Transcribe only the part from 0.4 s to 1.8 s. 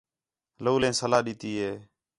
لَولیں صلاح ݙِتّی ہِے